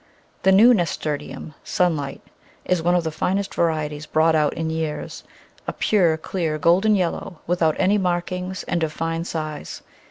[0.41, 2.21] The new Nasturtium, Sunlight,
[2.65, 5.23] is one of the finest varieties brought out in years—
[5.67, 9.83] a pure, clear, golden yellow without any markings and of fine size.